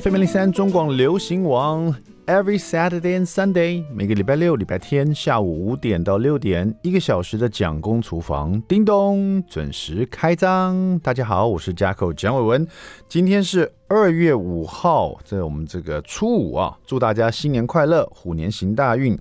[0.00, 1.94] FM 零三中广流行网
[2.26, 10.98] ，Every Saturday and Sunday，每个礼拜六、礼拜天下午五点到六点，一个小时的蒋公厨房，叮咚，准时开张。
[11.00, 12.66] 大家好，我是 JACO 蒋伟文，
[13.06, 19.18] 今天是二月五号，在我们这个初五啊，祝大家新年快乐，虎年行大运，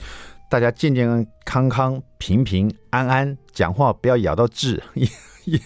[0.49, 5.05] 大家健健康康、平平安安，讲话不要咬到字， 也
[5.43, 5.59] 也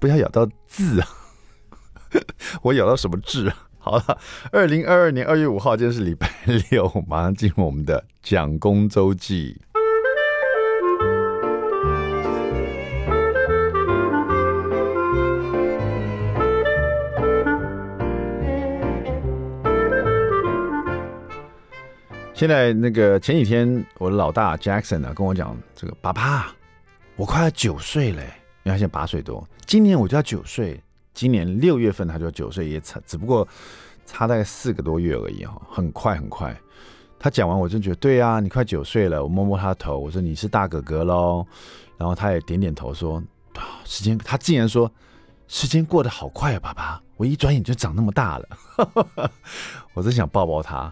[0.00, 1.06] 不要咬到字啊，
[2.62, 3.69] 我咬到什么字啊？
[3.82, 4.18] 好了，
[4.52, 6.30] 二零二二年二月五号，今天是礼拜
[6.70, 9.58] 六，马上进入我们的蒋公周记。
[22.34, 26.54] 现在那个前几天，我的老大 Jackson 呢、啊、跟我讲，这个爸爸，
[27.16, 28.22] 我快要九岁了，
[28.64, 30.78] 因为现在八岁多，今年我就要九岁。
[31.20, 33.46] 今年六月份他就九岁，也差只不过
[34.06, 36.58] 差大概四个多月而已哈，很快很快。
[37.18, 39.22] 他讲完，我就觉得对啊，你快九岁了。
[39.22, 41.46] 我摸摸他头，我说你是大哥哥喽。
[41.98, 43.22] 然后他也点点头说，
[43.84, 44.90] 时间他竟然说
[45.46, 48.48] 时间过得好快啊，爸爸，我一转眼就长那么大了。
[49.92, 50.90] 我真想抱抱他，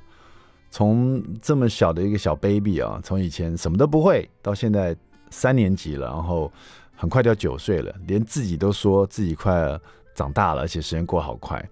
[0.70, 4.94] 从这么小的一个小 baby 啊，从以前什么都不会，到现在
[5.30, 6.52] 三年级了，然后
[6.94, 9.80] 很快就要九岁了，连自己都说自己快。
[10.18, 11.64] 长大了，而且时间过好快。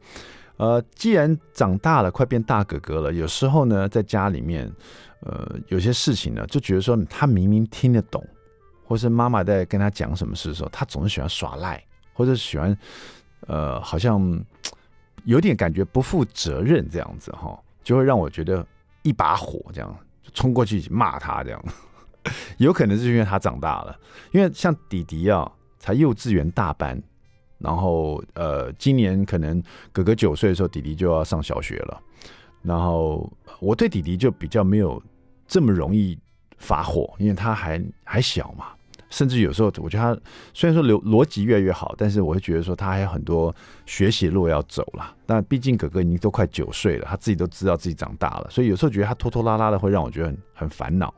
[0.58, 4.72] 呃，既然长大了，快变大哥哥了，有时候呢，在家里面，
[5.20, 8.24] 呃，有些事情呢，就觉得说他明明听得懂，
[8.86, 11.82] 或是妈妈在跟他讲什么事的时候，他总是喜欢耍赖，
[12.14, 12.74] 或者喜欢，
[13.48, 14.18] 呃，好像
[15.24, 18.64] 有点感觉不负责任这样子哈，就会让我觉得
[19.02, 21.62] 一把火，这样就冲过去骂他这样。
[22.56, 23.94] 有可能是因为他长大了，
[24.32, 27.02] 因为像弟弟啊，才幼稚园大班。
[27.58, 29.62] 然后，呃，今年可能
[29.92, 32.00] 哥哥九岁的时候，弟弟就要上小学了。
[32.62, 35.02] 然后我对弟弟就比较没有
[35.46, 36.18] 这么容易
[36.58, 38.66] 发火，因为他还还小嘛。
[39.08, 40.20] 甚至有时候，我觉得他
[40.52, 43.54] 虽然说逻逻辑越来越好，但是我会觉得说他还有很多
[43.86, 45.14] 学习路要走了。
[45.24, 51.14] 但毕竟哥哥已经都快九岁了，他自己都知道自己长大了，所以有时候觉得他拖拖拉拉的，会让我觉得很很烦恼。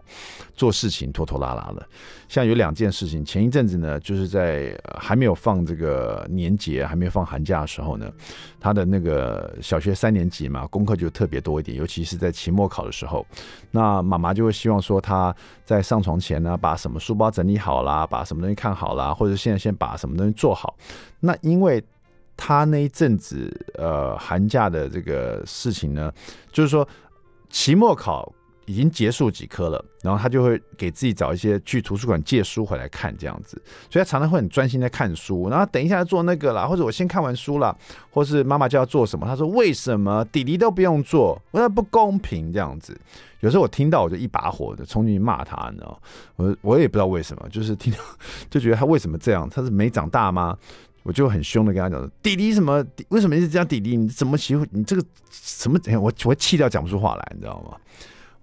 [0.54, 1.88] 做事情拖拖拉拉的，
[2.28, 8.10] 像有两件事情，前一阵子呢，就是在还没有放这个年节，还没有放寒假的时候呢，
[8.58, 13.24] 他的那个小学三年级嘛，功课就特别多一点，尤其是在期末考的时候，
[13.70, 15.32] 那妈妈就会希望说他
[15.64, 20.76] 在上床前呢，把什么书包整理好啦，把什么东西看好啦，或者现在先把什么东西做好。
[21.20, 21.80] 那因为
[22.36, 26.12] 他那一阵子，呃，寒假的这个事情呢，
[26.50, 26.86] 就是说
[27.48, 28.32] 期末考
[28.68, 35.48] 已经结束几科了，然后他就会给自己找一些去图书馆借书回来看，这样子，所以他常常会很专心在看书。
[35.48, 37.74] 然后等一下做那个啦，或者我先看完书了，
[38.10, 41.40] 或是妈妈就要做什么，他说为什么弟弟都不用做？
[41.50, 42.94] 我说不公平这样子。
[43.40, 46.00] 有时候我听到我就一把火的冲进去骂他，你知道
[46.36, 47.98] 我我也不知道为什么，就是听到
[48.50, 49.48] 就觉得他为什么这样？
[49.48, 50.56] 他是没长大吗？
[51.04, 52.84] 我就很凶的跟他讲：“弟弟什么？
[53.08, 53.66] 为什么一直这样？
[53.66, 55.78] 弟弟你怎么欺负你这个什么？
[55.98, 57.78] 我我气到讲不出话来，你知道吗？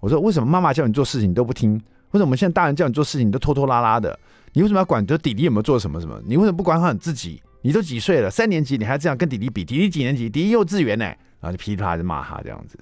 [0.06, 1.74] 我说为什么妈妈叫你做事情你都不听？
[2.12, 4.16] 为什么现在大人叫你做事情你都拖拖拉拉的？
[4.52, 5.04] 你为什么要管？
[5.04, 6.16] 就弟弟有没有做什么什么？
[6.24, 7.42] 你为什么不管好你自己？
[7.62, 8.30] 你都几岁了？
[8.30, 9.64] 三年级你还这样跟弟弟比？
[9.64, 10.30] 弟弟几年级？
[10.30, 11.06] 弟弟幼稚园呢？
[11.40, 12.78] 然后就噼里啪啦就骂他这样子。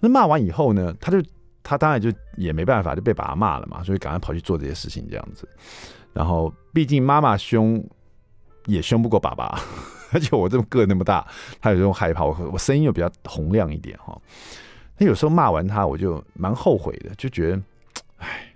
[0.00, 1.22] 那骂完以后呢，他就
[1.62, 5.48] 他当然就也没办法，就被爸爸骂了嘛，所以赶快跑去做这些事情这样子。
[6.12, 7.82] 然后毕竟妈妈凶。”
[8.66, 9.58] 也凶不过爸爸，
[10.12, 11.26] 而且我这么个那么大，
[11.58, 14.14] 他有时候害怕我，我声音又比较洪亮一点哈。
[14.98, 17.62] 那有时候骂完他，我就蛮后悔的，就觉得，
[18.18, 18.52] 哎，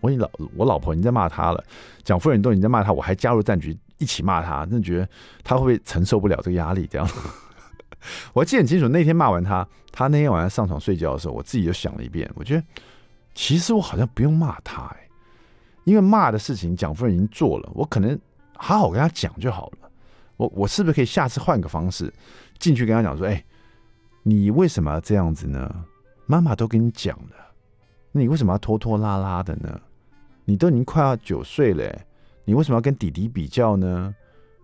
[0.00, 1.64] 我你老我老婆你在骂他了，
[2.04, 5.08] 蒋夫人都已经在骂他，我还加入战局一起骂他，真的觉得
[5.42, 6.86] 他会不会承受不了这个压力？
[6.90, 7.08] 这样，
[8.32, 12.62] 我记得很清楚，那天骂完他，他那天晚上上床睡觉的时候，我自己就想了一遍，我觉得
[13.34, 15.08] 其实我好像不用骂他哎，
[15.84, 18.18] 因为骂的事情蒋夫人已经做了，我可能。
[18.64, 19.90] 好好跟他讲就好了。
[20.36, 22.12] 我我是不是可以下次换个方式
[22.60, 23.44] 进去跟他讲说：“哎，
[24.22, 25.84] 你为什么要这样子呢？
[26.26, 27.52] 妈妈都跟你讲了，
[28.12, 29.80] 那你为什么要拖拖拉拉的呢？
[30.44, 31.92] 你都已经快要九岁了，
[32.44, 34.14] 你为什么要跟弟弟比较呢？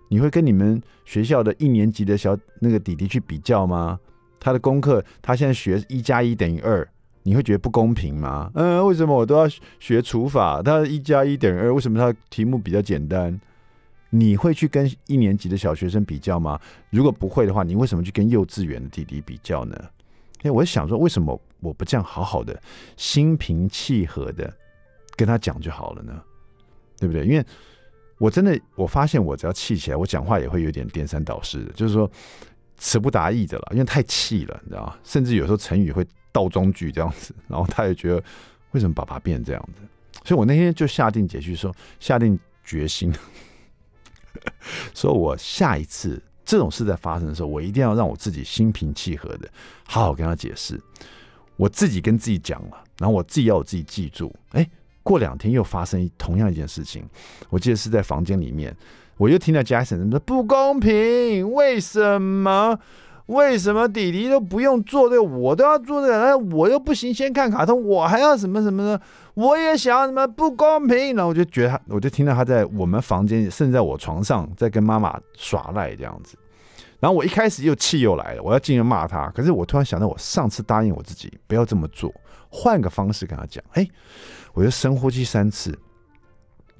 [0.08, 3.99] 你会跟你们学校的一年级的小那个弟弟去比较吗？
[4.40, 6.88] 他的功课他现在学一加一等于二，
[7.25, 8.50] 你会觉得不公平吗？
[8.54, 9.49] 嗯，为什么我都要
[9.81, 10.62] 学除法？
[10.62, 13.38] 他一加一等于二，为什么他题目比较简单？”
[14.10, 16.60] 你会去跟一年级的小学生比较吗？
[16.90, 19.76] 如果不会的话，你为什么去跟幼稚园的弟弟比较呢？
[20.43, 22.60] 哎，我想说，为什么我不这样好好的、
[22.96, 24.52] 心平气和的
[25.16, 26.22] 跟他讲就好了呢？
[26.99, 27.25] 对不对？
[27.25, 27.44] 因为
[28.19, 31.72] 我真的我发现，我只要气起来，我讲话也会有点颠三倒四的。
[31.72, 32.11] 就是说，
[32.76, 34.96] 词不达意的了，因为太气了，你知道吗？
[35.04, 38.22] 甚至有时候成语会倒装句这样子，然后他也觉得
[38.70, 39.82] 为什么爸爸变这样子？
[40.25, 43.12] 所以我那天就下定决心说，下定决心，
[44.94, 49.49] 所以我下一次这种事在发生的时候，我一定要让我自己心平气和的，
[49.85, 50.81] 好好跟他解释。
[51.56, 54.35] 我自己跟自己讲了，然后我自己要我自己记住。
[54.50, 54.69] 哎，
[55.02, 57.05] 过两天又发生同样一件事情，
[57.50, 58.76] 我记得是在房间里面。
[59.17, 62.79] 我又听到 Jason 说不公平，为什么？
[63.28, 66.19] 为什么弟弟都不用做这，我都要做这个？
[66.19, 69.00] 那我又不行，先看卡通，我还要什么什么的？
[69.34, 71.14] 我也想要什么不公平？
[71.14, 76.38] 然后我就觉得他，我就听到他在我们房间，甚至在我床上，在跟妈妈耍赖这样子。
[77.00, 79.30] 然后我一开始又气又来了，我要进去骂他。
[79.30, 82.12] 可是我突然想到，我上次答应我自己不要这么做，
[82.48, 83.62] 换个方式跟他讲。
[83.72, 83.86] 哎，
[84.54, 85.78] 我就深呼吸三次。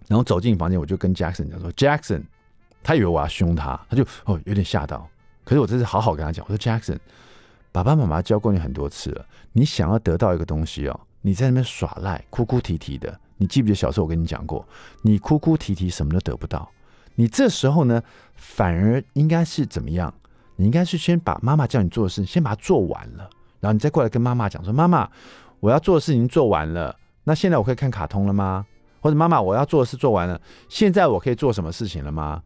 [0.09, 2.23] 然后走进房间，我就跟 Jackson 讲说：“Jackson，
[2.83, 5.07] 他以为我要凶他，他就哦有点吓到。
[5.49, 6.99] 可是我这是好好跟他讲，我说 Jackson，
[7.73, 9.25] 爸爸妈妈教过你很多次了，
[9.55, 13.19] 你想要得到一个东西哦，你在那边耍赖、哭哭啼啼的。
[13.39, 14.63] 你记不记得小时候我跟你讲过，
[15.01, 16.71] 你哭哭啼啼什么都得不到。
[17.15, 18.03] 你这时候呢，
[18.35, 20.13] 反而应该是怎么样？
[20.57, 23.31] 你应该是先把妈妈叫你做的事，先把它做完了，
[23.61, 25.09] 然后你再过来跟妈妈讲说：妈妈，
[25.61, 28.67] 我要做的事情做完了，那现在我可以看卡通了吗？”
[29.01, 32.43] 或者妈妈，我要做的事做完了，现在我可以做什么事情了吗？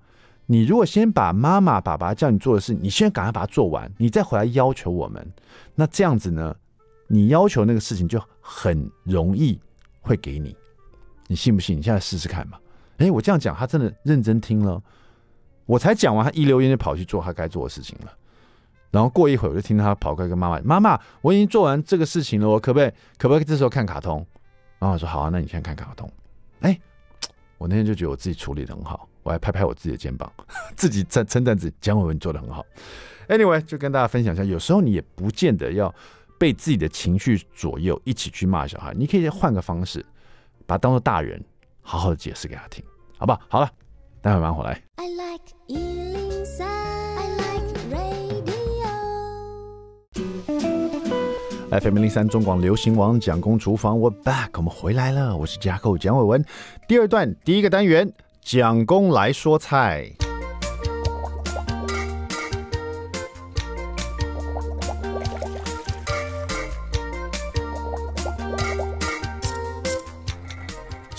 [0.52, 5.26] 你如果先把妈妈、爸爸叫你做的事，你先赶快把它做完，你再回来要求我们，
[5.74, 6.54] 那这样子呢，
[7.06, 9.58] 你要求那个事情就很容易
[10.02, 10.54] 会给你，
[11.26, 11.78] 你信不信？
[11.78, 12.58] 你现在试试看嘛。
[12.98, 14.78] 诶，我这样讲，他真的认真听了。
[15.64, 18.12] 我才讲完，他一溜烟就跑去做他该做的事情了。
[18.90, 22.92] 然后过一会，我就听到他跑过来跟妈妈：“妈妈，我已经做完这个事情了，我可不可以？
[23.16, 24.26] 可不可以这时候看卡通？”
[24.80, 26.12] 妈妈说：“好啊，那你先看卡通。”
[26.60, 26.78] 哎，
[27.56, 30.30] 我那天就觉得我自己处理的很好，我还拍拍我自己的肩膀，
[30.76, 32.64] 自己称称赞自己，蒋伟文做的很好。
[33.28, 35.94] Anyway，就跟大家分享一下，有时候你也不见得要
[36.38, 40.04] 被自己的情绪左右，一起去骂小孩，你可以换个方式，
[40.66, 41.42] 把他当做大人，
[41.80, 42.84] 好好的解释给他听，
[43.16, 43.40] 好不好？
[43.48, 43.70] 好了，
[44.20, 44.82] 待会儿马上回来。
[44.96, 45.42] I like
[51.80, 56.44] FM 零三中广流行王蒋公厨房，We're back，我们回来了，我是加寇蒋伟文。
[56.86, 58.12] 第二段第一个单元，
[58.44, 60.21] 蒋公来说菜。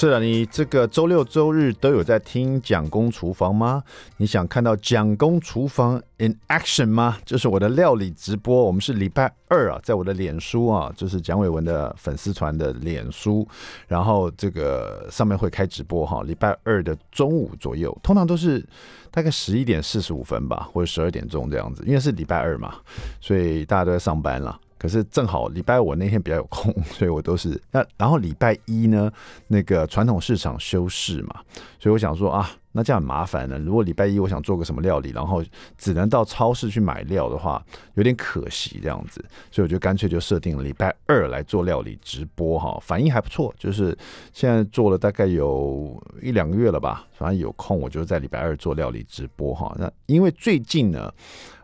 [0.04, 3.82] 是啊，你这个周六周日都有在听蒋公厨房吗？
[4.18, 7.18] 你想看到蒋公厨房 in action 吗？
[7.24, 13.48] 这是我的料理直播，我们是礼拜二啊，在我的脸书啊，就是蒋伟文的粉丝团的脸书，
[13.88, 18.62] 然后这个上面会开直播哈，礼拜二的中午左右，通常都是
[19.10, 22.76] 大概十一点四十五分吧，或者十二点钟这样子，因为是礼拜二嘛，
[23.22, 24.60] 所以大家都在上班了。
[24.84, 29.10] 可是正好礼拜五那天比较有空，所以我都是那然后礼拜一呢，
[29.48, 31.40] 那个传统市场休市嘛，
[31.80, 33.58] 所以我想说啊，那这样很麻烦呢。
[33.58, 35.42] 如果礼拜一我想做个什么料理，然后
[35.78, 43.98] 只能到超市去买料的话，有点可惜这样子，所以我就干脆就设定了礼拜二来做料理直播哈，反应还不错，就是
[44.34, 49.74] 现在做了大概有一两个月了吧，反正有空我就在礼拜二做料理直播哈。
[49.80, 51.10] 那因为最近呢，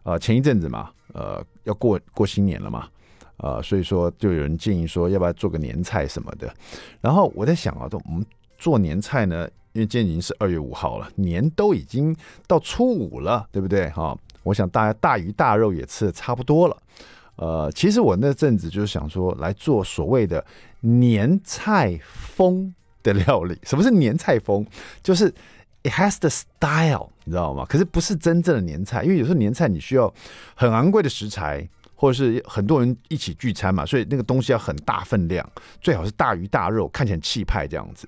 [0.03, 2.87] 呃，前一阵子嘛，呃，要过过新年了嘛。
[3.41, 6.53] 呃，所以说就有人建议说，要不要做个年菜什么的。
[6.99, 8.25] 然后我在想啊，都我们
[8.57, 12.13] 做年菜呢，因为今天已经是二月五号了，年都已经
[12.45, 13.89] 到初五了，对不对？
[13.91, 16.77] 哈，我想大家大鱼大肉也吃的差不多了。
[17.37, 20.45] 呃，其实我那阵子就是想说，来做所谓的
[20.81, 23.57] 年菜风的料理。
[23.63, 24.65] 什么是年菜风？
[25.01, 25.33] 就是
[25.83, 27.65] it has the style，你知道吗？
[27.69, 30.13] 可是不是真正的年菜，因为有时候年菜你需要
[30.55, 31.65] 很昂贵的食材。
[32.01, 35.45] 或者是很多人一起聚餐嘛，所以那个东西要很大分量，
[35.81, 38.07] 最好是大鱼大肉，看起来气派这样子。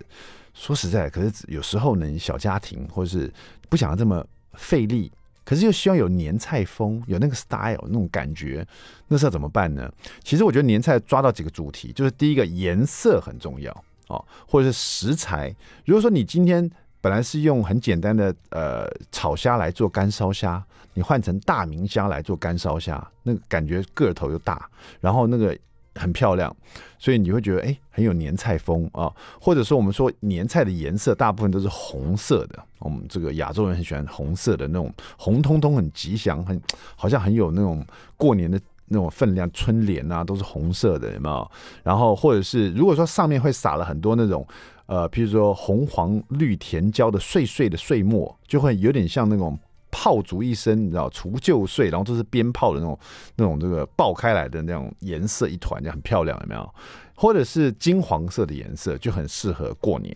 [0.54, 3.30] 说实在，可是有时候呢，小家庭或者是
[3.68, 5.12] 不想要这么费力，
[5.44, 8.66] 可是又希望有年菜风，有那个 style 那种感觉，
[9.10, 9.92] 那时候怎么办呢？
[10.24, 13.72] 其实我觉得年菜抓到几个主题，就是第一个颜色很重要
[14.08, 15.54] 哦，或者是食材。
[15.84, 20.64] 如果说你今天本来是用很简单的呃炒虾来做干烧虾。
[20.94, 25.58] 你换成大明虾来做干烧虾，那个感觉个头又大，然后那个
[25.96, 26.54] 很漂亮，
[27.00, 29.10] 所以你会觉得哎，很有年菜风啊。
[29.40, 36.62] 或者说我们说年菜的颜色大部分都是红色的，我们这个亚洲人很喜欢红色的那种红彤彤，很吉祥，很
[36.98, 37.86] 好像很有那种
[38.18, 39.50] 过年的那种分量。
[39.54, 41.52] 春联啊都是红色的，有没有？
[41.84, 44.46] 然后或者是如果说上面会撒了很多那种
[44.92, 49.58] 呃，譬如说红黄绿甜椒的碎碎的碎末，就会有点像那种。
[49.94, 53.00] 炮竹一声，你知道除旧岁，然后都是鞭炮的那种
[53.36, 56.74] 那种这个爆开来的那种颜色一团，就很漂亮，有没有？
[57.14, 60.16] 或者是金黄色的颜色，就很适合过年。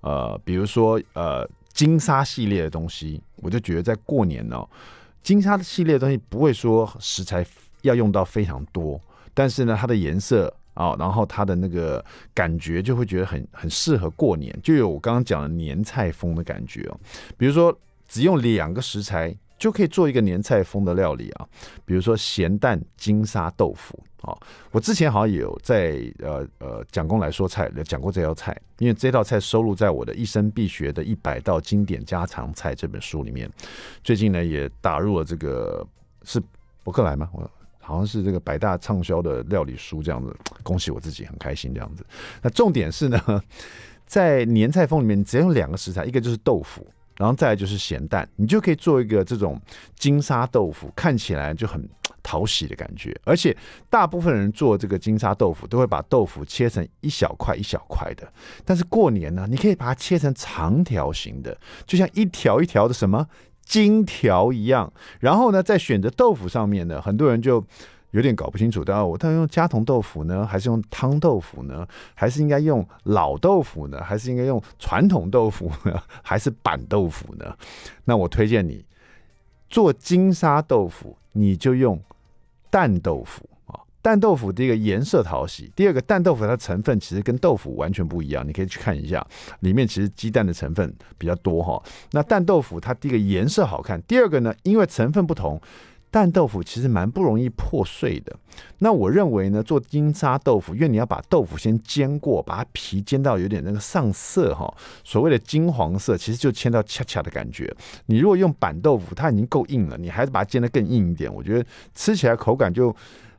[0.00, 4.68] 呃，比如说呃金沙系列的东西，我就觉得在过年呢、哦，
[5.22, 7.44] 金沙系列的东西不会说食材
[7.82, 8.98] 要用到非常多，
[9.34, 10.50] 但是呢，它的颜色。
[10.82, 17.00] 啊、哦，然后它的那个感觉就会觉得很很适合过年，就有我刚刚讲的年菜风的感觉哦。
[17.36, 17.72] 比如说，
[18.08, 21.46] 只用两个食材就可以做一个年菜风的料理啊。
[21.84, 24.38] 比如说咸蛋金沙豆腐啊、哦，
[24.72, 33.48] 我之前好像也有在呃呃蒋公来说菜讲过这道菜，因为这道菜收录在我的一生必学的一百道经典家常菜这本书里面。
[34.02, 35.86] 最近呢，也打入了这个
[36.24, 36.42] 是
[36.82, 37.28] 博客来吗？
[37.32, 37.48] 我。
[37.82, 42.06] 好像是这个百大畅销的料理书这样子， 恭喜我自己很开心这样子。
[42.40, 43.42] 那重点是呢，
[44.06, 46.86] 在年菜风里面，只要用两个食材，一个就是豆腐，
[47.16, 49.60] 然后再来就是咸蛋，你就可以做一个这种
[49.96, 51.86] 金沙豆腐，看起来就很
[52.22, 53.18] 讨喜的感觉。
[53.24, 53.56] 而且
[53.90, 58.32] 大部分人做这个金沙豆腐，都会把豆腐切成一小块一小块的。
[58.64, 63.26] 但是过年呢，你可以把它切成长条形的，就像一条一条的什么？
[63.64, 67.64] 金条一样，然后呢，在选择豆腐上面呢，很多人就
[68.10, 77.56] 有点搞不清楚，到底我到底用加铜豆腐呢，还是用汤豆腐呢，还是应该用老豆腐呢，还是应该用传统豆腐呢，还是板豆腐呢？
[78.04, 78.84] 那我推荐你
[79.70, 81.98] 做金沙豆腐，你就用
[82.68, 83.48] 淡豆腐。
[84.02, 89.24] 蛋豆腐第一个颜色讨喜，第二个蛋豆腐它成分其实跟豆腐完全不一样，你可以去看一下，
[89.60, 91.80] 里面其实鸡蛋的成分比较多哈。
[92.10, 95.60] 那蛋豆腐它第一个颜色好看，第二个呢，因为成分不同，
[96.10, 98.36] 蛋豆腐其实蛮不容易破碎的。
[98.80, 104.68] 那我认为呢，做金沙豆腐，因为你要把豆腐先煎过，把它皮煎到有点那个上色哈，
[105.04, 107.72] 所谓的金黄色，其实就煎到恰恰的感觉。
[108.06, 112.92] 你如果用板豆腐，它已经够硬了，你还是把它煎得更硬一点，我觉得吃起来口感就。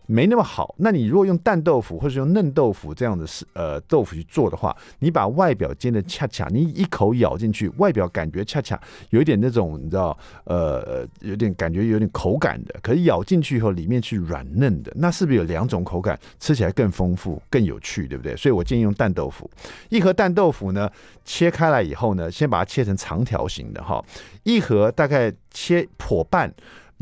[0.05, 0.75] 没那么好。
[0.77, 8.79] 那你如果用蛋豆腐或者用嫩豆腐这样的是呃豆腐去做的话，你把外表煎的恰恰，你一口咬进去，外表感觉恰恰
[9.12, 18.36] 有一点那种你知道呃有点感觉有点口感的，可是咬进去以后里面是软嫩的，那是不是有两种口感，吃起来更丰富更有趣，对不对？
[18.36, 19.50] 所以我建议用蛋豆腐。
[19.89, 20.89] 一盒蛋豆腐呢，
[21.24, 24.03] 切开来以后呢，先把它切成长条形的哈，
[24.43, 26.53] 一盒大概切破半。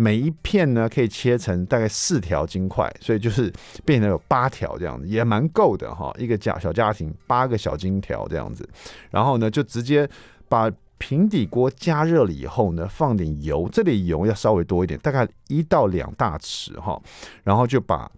[0.02, 3.54] 每一片呢，可以切成大概四条金块，所以就是
[3.86, 6.12] 变成有八条这样子，也蛮够的哈。
[6.18, 8.68] 一个家小家庭八个小金条这样子，
[9.12, 10.10] 然后呢，就直接
[10.50, 17.00] 把平底锅加热了以后呢，放点油，这里油要稍微多一点，大概一到两大匙哈。
[17.44, 18.12] 然后就把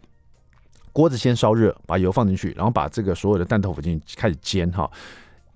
[0.94, 4.90] 锅子先烧热，把油放进去，然后把这个所有的蛋豆腐进去开始煎哈。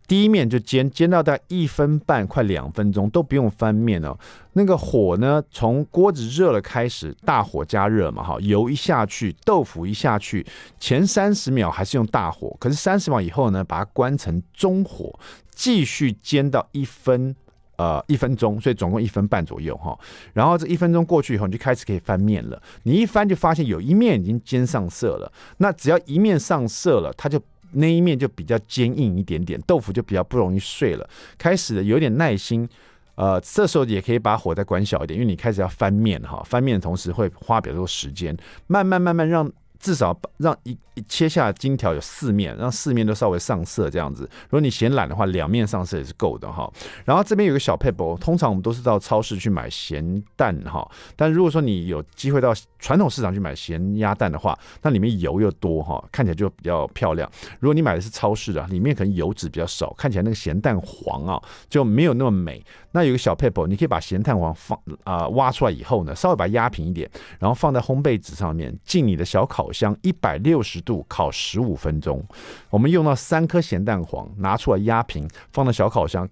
[0.07, 4.17] 第一面就煎，煎到大概一分半，快两分钟都不用翻面哦。
[4.53, 10.45] 那个火呢，从锅子热了开始，大火加热嘛，哈，油一下去，豆腐一下去，
[10.79, 15.19] 前三十秒还是用大火，可是三十秒以后呢，把它关成中火，
[15.53, 17.35] 继续煎到一分，
[17.75, 19.99] 呃，一分钟，所以总共一分半左右哈。
[20.31, 22.61] 然后这一分钟过去以后，你就开始可以翻面了。
[22.83, 27.37] 你一翻就发现有一面已经煎上色了，那只要一面上色了，它就。
[27.71, 31.09] 那一面就比较坚硬一点点，豆腐就比较不容易碎了。
[31.37, 32.67] 开始有点耐心，
[33.15, 38.35] 呃，这时候也可以把火再关小一点，因为你开始要翻面哈，翻面的同时会花比较多时间，
[38.67, 39.51] 慢慢慢慢让。
[39.79, 40.75] 至少让一
[41.07, 44.29] 切下金条有四面，让四面都稍微上色这样子。
[44.45, 46.71] 如果你嫌懒的话，两面上色也是够的哈。
[47.05, 50.89] 然后这边有个小撇步，通常我们都是到超市去买咸蛋哈。
[51.15, 57.29] 但如果说你有机会到传统市场去买咸鸭蛋的话，那里面油又多哈，看起来就比较漂亮。
[57.59, 62.63] 如果你买的是超市的，里面可能油脂比较少，看起来那个咸蛋黄啊就没有那么美。
[62.91, 72.23] 那有个小撇步，你可以把咸蛋黄放啊、挖出来以后呢，稍微把它压平一点，然后放在烘焙纸上面，进你的小烤箱一百六十度烤十五分钟。
[72.69, 76.27] 我们用到三颗咸蛋黄，拿出来压平，放到小烤箱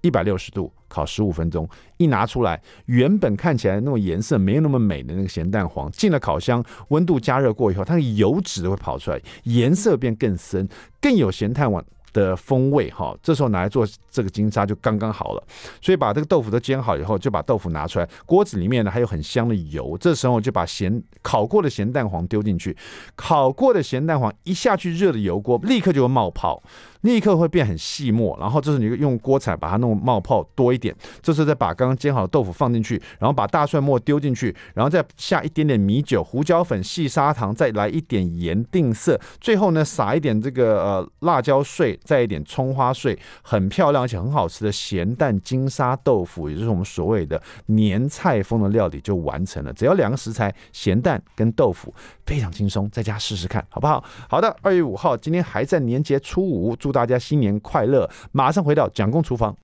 [0.00, 1.68] 一百六十度烤十五分钟。
[1.98, 10.66] 一拿出来，原本看起来那种颜色没有那么美的那个咸蛋黄，进了烤箱，温度加热过以后，它的油脂都会跑出来，颜色变更深，
[11.00, 11.84] 更有咸蛋黄
[12.18, 15.42] 的风味哈，这时候拿来做这个金沙就刚刚好了。
[15.80, 19.96] 所以把这个豆腐都煎好以后，就把豆腐拿出来，锅子里面呢还有很香的油。
[19.98, 22.76] 这时候就把咸烤过的咸蛋黄丢进去，
[23.14, 26.62] 烤过的咸蛋黄一下去热的油锅，立刻就会冒泡。
[27.02, 49.72] 立刻会变很细末，然后这是你用锅铲把它弄冒泡多一点，这时候再把刚刚煎好的豆腐放进去，然后把大蒜末丢进去，然后再下一点点米酒、胡椒粉、细砂糖，再来一点盐定色，最后呢撒一点这个呃辣椒碎，再一点葱花碎，很漂亮而且很好吃的咸蛋金沙豆腐，也就是我们所谓的年菜风的料理就完成了。
[49.72, 51.94] 只要两个食材，咸蛋跟豆腐，
[52.26, 54.02] 非常轻松，在家试试看好不好？
[54.28, 58.08] 好的，二月五号，今天还在年节初五，祝大家新年快乐！
[58.32, 59.54] 马上回到蒋公厨房。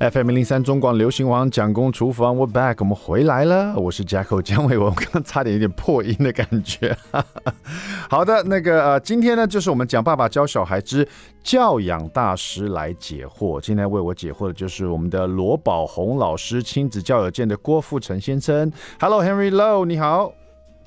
[0.00, 3.74] FM 零三中广流行王蒋公厨房，We're back，我们回来了。
[3.76, 6.96] 我是 Jacko 蒋伟文，我刚刚差点有点破音的感觉。
[8.10, 11.06] 好的，那个呃，今天呢，就是我们讲爸爸教小孩之
[11.44, 13.60] 教养大师来解惑。
[13.60, 18.72] 今天为我解惑的就是我们的罗宝红老师，亲子教友界的郭富城先生。
[18.98, 20.32] Hello，Henry Low，你好。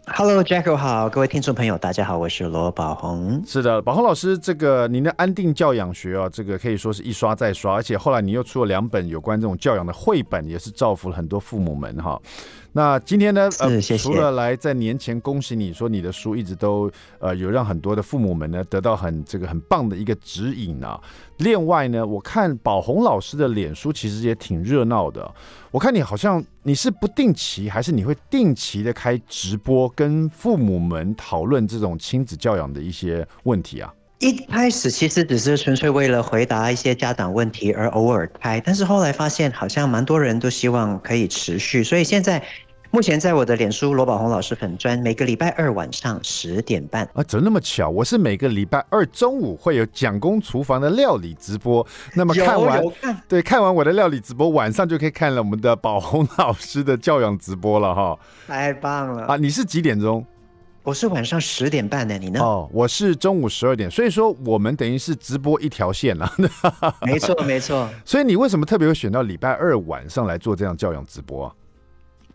[0.05, 3.41] Hello，Jacko 好，各位听众朋友，大家好，我是罗宝红。
[3.47, 12.21] 是的，宝红老师，这个您的安定教养学啊，这个可以说是一刷再刷，而且后来你又出了两本有关这种教养的绘本，也是造福了很多父母们哈。
[12.75, 20.99] 那今天呢，呃，谢谢除了来在年前恭喜你说你的书一直都呃有让很多的父母们呢得到很这个很棒的一个指引啊。
[21.37, 25.31] 另外呢，我看宝红老师的脸书其实也挺热闹的。
[25.69, 33.93] 我看你好像你是不定期还是你会定期的开直播跟父母们讨论这种亲子教养的一些问题啊？
[34.23, 42.41] 一开始其实只是纯粹为了回答一些家长问题而偶尔开，但是后来发现好像蛮多人都希望可以持续，所以现在。
[42.91, 47.89] 目前在我的脸书罗宝红老师粉专，每个礼拜二晚上十点半啊，怎么那么巧？
[47.89, 58.15] 我是每个礼拜二中午会有蒋公厨房的料理直播，那么看完看对看完我的料理直播，晚上就可以看了我们的宝红老师的教养直播了哈。
[58.45, 59.37] 太棒了啊！
[59.37, 60.23] 你是几点钟？
[60.83, 62.41] 我是晚上十点半的，你呢？
[62.41, 66.29] 哦，我是中午十二点，所以说我们等于是直播一条线了。
[67.07, 67.89] 没错，没错。
[68.03, 71.55] 所以你为什么特别会选到礼拜二晚上来做这样教养直播啊？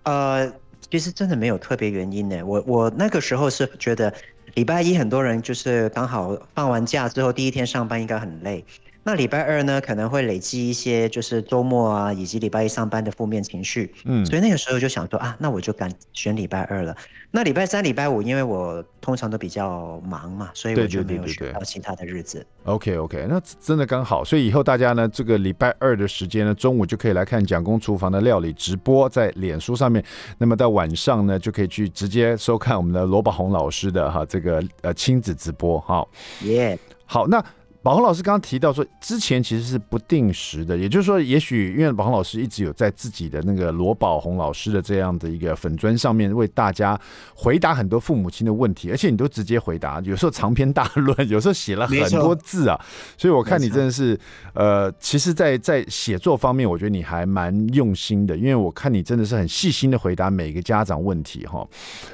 [0.04, 0.52] 呃，
[0.90, 2.42] 其实真的没有特别原因呢。
[2.42, 4.10] 我我那个时候是觉得
[4.54, 8.64] 礼拜一很多人就是刚好放完假之后第一天上班应该很累，
[9.02, 16.96] 那礼拜二呢可能会累积一些就是周末啊以及礼拜一上班的负面情绪，嗯，所以那个时候就想说啊，那我就敢选礼拜二了。
[17.30, 22.44] 那礼拜三、礼拜五，因为我通常都比较忙嘛，所以我就没有选到其他的日子。
[22.64, 30.02] OK OK，那真的刚好，所以以后大家呢，这个礼拜二的时间呢，中午就可以来看蒋公厨房的料理直播，在脸书上面。
[30.38, 36.06] 那么到晚上呢，就可以去直接收看我们的罗宝红老师的哈这个呃亲子直播哈。
[36.44, 36.94] 耶，Yeah.
[37.04, 37.44] 好，那。
[37.80, 47.00] 宝红老师刚刚提到说，之前其实是不定时的，也就是说，也许因为宝红老师一直有在自己的那个罗宝红老师的这样的一个粉砖上面为大家
[47.34, 52.78] 回答很多父母亲的问题，而且你都直接回答，有时候长篇大论， 有时候写了很多字啊，
[53.16, 54.18] 所以我看你真的是，
[54.54, 61.66] 呃，其实，在在写作方面，我觉得你还蛮用心的，因为我看你真的是很细心的回答每个家长问题哈。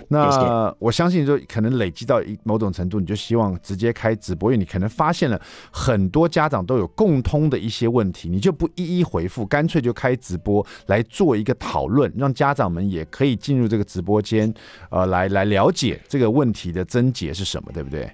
[0.08, 5.40] 那我相信说，可能累积到一某种程度，你就希望直接开直播，因为你可能发现了。
[5.70, 14.52] 很多家长都有共通的一些问题，你就不一一回复，干脆就开直播来做一个讨论，让家长们也可以进入这个直播间，
[14.90, 18.10] 呃，来来了解这个问题的症结是什么，对不对？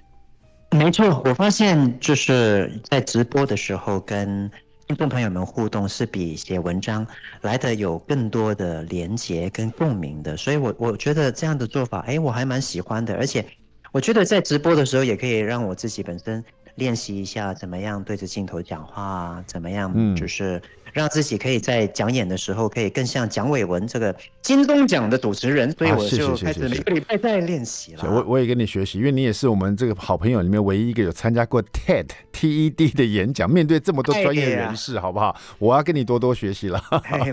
[0.71, 4.49] 没错，我发现就是在直播的时候跟
[4.87, 7.05] 听众朋友们互动，是比写文章
[7.41, 13.45] 来的有更多的连结跟共鸣的，所以我我觉得这样的做法，哎，我还蛮喜欢的，而且
[13.91, 16.43] 我觉得在直播的时候也可以让我自己本身。
[16.75, 19.43] 练习一下怎么样对着镜头讲话啊？
[19.45, 20.61] 怎么样，就是
[20.93, 25.71] 让自己可以在讲演的时候可以更像蒋伟文这个金钟奖的主持人。
[25.77, 28.03] 所以我就开始每个礼拜在练习了。
[28.03, 35.35] 我我也跟你学习，因为你也是我们这个好朋友里面唯一一个有参加过 TED TED 的演讲，面对这么多专业人士，好不好？
[35.59, 36.81] 我要跟你多多学习了。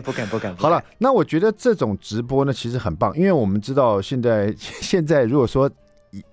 [0.05, 0.55] 不敢不敢。
[0.57, 5.71] 好了，那我觉得这种直播呢，其实很棒，因为我们知道现在 现在如果说。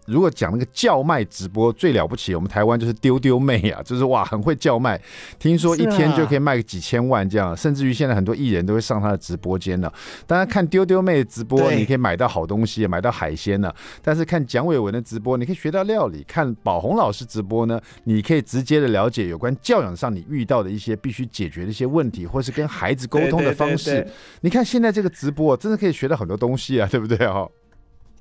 [0.06, 5.00] 如果讲那个叫卖直播最了不起，我们台湾就是丢丢妹啊，就是哇，很会叫卖，
[5.38, 9.92] 听说一天就可以卖个几千万这样，啊、甚至于现在很多艺人都会上他的直播间了。
[10.26, 13.74] 当然看丢丢妹的直播，你可以买到好东西，买到海鲜呢。
[14.02, 24.08] 但是看蒋伟文的直播，你可以学到料理；看宝红老师直播呢，你可以直接的了解有关教养上你遇到的一些必须解决的一些问题，或是跟孩子沟通的方式。
[24.42, 27.46] 你看现在这个直播真的可以学到很多东西啊，对不对啊？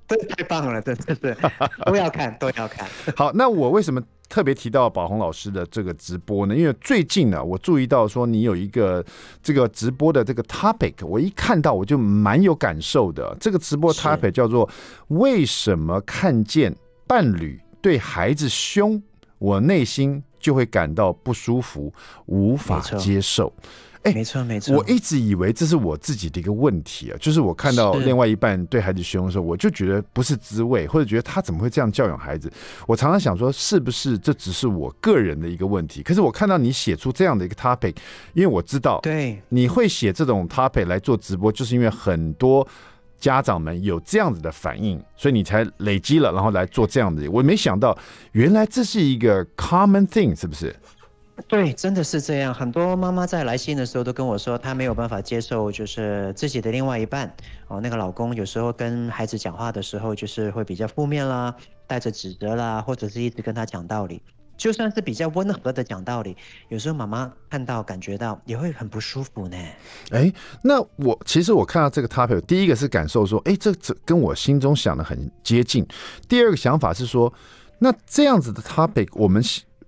[0.09, 1.37] 对，太棒了，对对对，
[1.87, 2.87] 都要看，都要看。
[3.17, 6.55] 好，那我为什么特别提到宝红老师的这个直播呢？
[6.55, 9.05] 因为最近呢，我注意到说你有一个
[9.43, 13.35] 这个直播的这个 topic，我一看到我就蛮有感受的。
[13.41, 14.69] 这个直播 topic 叫做
[15.09, 16.75] “为什么看见
[17.07, 19.03] 伴侣对孩子凶，
[19.39, 21.91] 我内心就会感到不舒服，
[22.27, 23.51] 无法接受”。
[24.05, 32.53] 哎，没错没错，我一直以为这是我自己的一个问题啊，就是我看到另外一半对孩子凶的时候，我就觉得不是滋味，或者觉得他怎么会这样教养孩子？
[32.87, 36.03] 我常常想说，是不是这只是我个人的一个问题？
[36.03, 37.97] 可是我看到你写出这样的一个 topic，
[38.35, 42.69] 因为我知道，对，你会写这种 topic 来做直播，就是因为很多
[43.25, 47.27] 家长们有这样子的反应，所以你才累积了，然后来做这样的。
[47.31, 47.97] 我没想到，
[48.33, 50.77] 原来这是一个 common thing，是不是？
[51.49, 52.53] 对，真的是这样。
[52.53, 57.35] 很多妈妈在来信的时候都跟我说，她没有办法接受，就是自己的另外一半
[57.69, 61.55] 哦，那个老公有时候跟孩子讲话的时候，就是会比较负面啦，
[61.87, 64.21] 带着指责啦，或者是一直跟他讲道理。
[64.57, 66.37] 就算是比较温和的讲道理，
[66.69, 69.57] 有时候妈妈看到、感觉到也会很不舒服呢。
[70.11, 75.87] 哎，那我其实我看到这个 topic，第一个是感受说，哎，这这跟我心中想的很接近。
[76.29, 77.33] 第二个想法是说，
[77.79, 79.43] 那这样子的 topic，我们。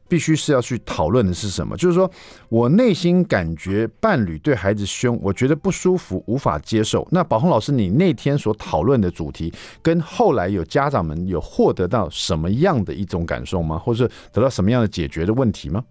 [0.09, 1.77] 必须是要去讨论的是什么？
[1.77, 2.11] 就是说
[2.49, 7.07] 我内心感觉伴侣对孩子凶，我觉得不舒服，无法接受。
[7.11, 13.79] 那宝红老师，你那天所讨论的主题，跟后来有家长们有获得到什么样的一种感受吗？
[13.79, 15.85] 或者得到什么样的解决的问题吗？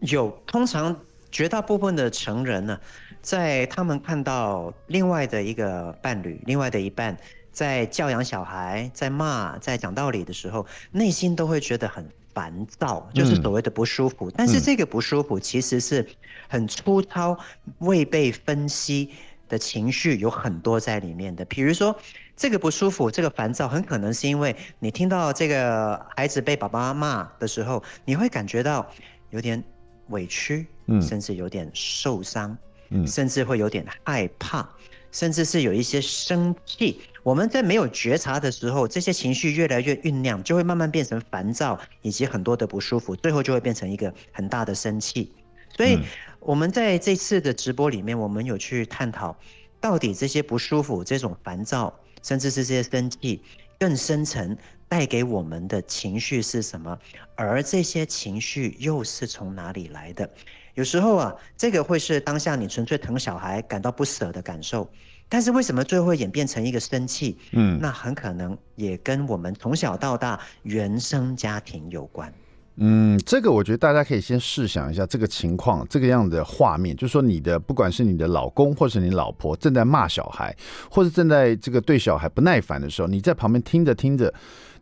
[0.00, 0.94] 有，通常
[1.30, 2.78] 绝大部分的成人呢，
[3.22, 7.16] 在他们看到另外的一个伴侣，另外的一半
[7.52, 12.04] 在教养小孩、在骂、在讲道理的时候，内心都会觉得很。
[12.34, 16.04] 烦躁就是所谓的不舒服，嗯，但是这个不舒服其实是
[16.48, 17.38] 很粗糙、
[17.78, 19.10] 未被分析
[19.48, 21.44] 的情绪有很多在里面的。
[21.44, 21.96] 比如说，
[22.36, 28.84] 这个不舒服、这个烦躁，很可能是因为你听到这个孩子被爸爸骂的时候，你会感觉到
[29.30, 29.62] 有点
[30.08, 32.56] 委屈，嗯，甚至有点受伤，
[32.90, 34.68] 嗯，甚至会有点害怕，
[35.12, 37.00] 甚至是有一些生气。
[37.24, 45.32] 我们在没有觉察的时候，这些情绪越来越酝酿，就会慢慢变成烦躁，以及很多的不舒服，最后就会变成一个很大的生气。
[45.74, 45.98] 所以，
[46.38, 49.34] 我们在这次的直播里面，我们有去探讨，
[49.80, 53.42] 到底这些不舒服、这种烦躁，甚至是这些生气，
[53.80, 54.54] 更深层
[54.86, 56.96] 带给我们的情绪是什么？
[57.36, 60.28] 而这些情绪又是从哪里来的？
[60.74, 64.88] 有时候啊，这个会是当下你纯粹疼小孩、感到不舍的感受。
[65.28, 67.38] 但是为什么最后会演变成一个生气？
[67.52, 72.32] 嗯，那很可能也跟我们从小到大原生家庭有关。
[72.76, 80.54] 嗯，这个我觉得大家可以先试想一下这个情况，这个样的画面，就是说你的不管是你的老公或是你老婆正在骂小孩，
[80.90, 84.32] 或是正在这个对小孩不耐烦的时候，你在旁边听着听着，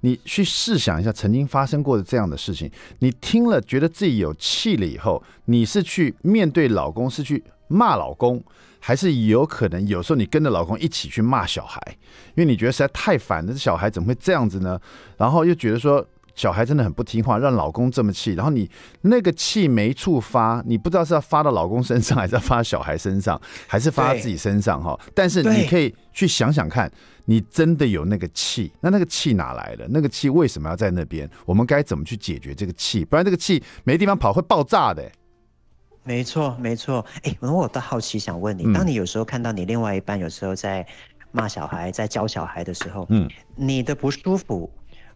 [0.03, 8.43] 你去试想一下曾经发生过的这样的事情，你听了觉得自己有气了以后，你是去面对老公，是去骂老公？
[8.85, 11.81] 还是有可能，有时候你跟着老公一起去骂小孩，
[12.35, 14.77] 因为你觉得实在太烦了，这小孩怎么会这样子呢？
[15.17, 18.71] 然后又觉得说小孩真的很不听话，让老公这么气，然后你
[19.03, 24.99] 那个气没处发，你不知道是要发到老公身上，还是要发到小孩身上，还是发到自己身上哈？
[25.15, 26.91] 但是你可以去想想看，
[27.27, 29.87] 你真的有那个气，那那个气哪来的？
[29.91, 31.29] 那个气为什么要在那边？
[31.45, 33.05] 我们该怎么去解决这个气？
[33.05, 35.11] 不然这个气没地方跑，会爆炸的。
[36.05, 37.05] 没错，没错。
[37.23, 40.85] 哎，我我倒好奇想问你，当你有时候看到你另外一半有时候在
[41.31, 44.69] 骂小孩、在教小孩的时候，嗯，你的不舒服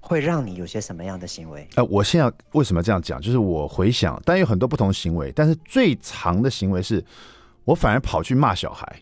[0.07, 1.67] 会让你有些什么样的行为？
[1.75, 3.21] 呃，我现在为什么这样讲？
[3.21, 7.05] 就是我回想，但有很多不同行为，但是最长的行为是
[7.65, 9.01] 我反而跑去骂小孩。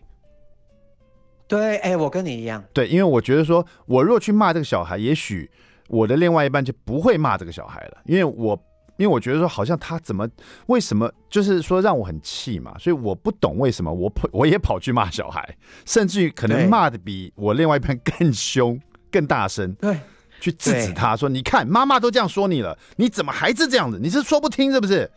[1.47, 2.63] 对，哎，我跟你一样。
[2.73, 5.49] 对，因为我觉得说，我若去骂这个小孩，也许
[5.87, 8.59] 我的另外一半就不会骂这个小孩了，因为我。
[8.97, 10.25] 因为我觉得说，好像他怎么
[10.67, 15.53] 为什么就是说让我很气嘛，所以我不懂为什么我跑 我也跑去骂小孩，
[15.85, 18.79] 甚至于可能骂的比我另外一半更凶、
[19.11, 19.99] 更大声，对，
[20.39, 23.99] 去制止他说：“你看，妈妈都这样说你了，你怎么还是这样子？
[24.01, 25.09] 你是说不听是不是？”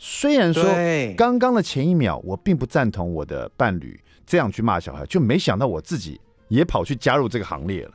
[0.00, 0.64] 虽然说
[1.16, 7.90] 刚刚的前一秒我并不赞同我的伴侣这样去骂小孩，就没想到我自己也跑去加入这个行列了。